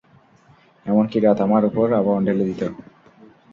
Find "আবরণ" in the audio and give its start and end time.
1.99-2.21